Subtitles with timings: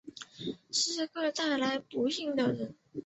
[0.71, 2.73] 是个带来不幸的人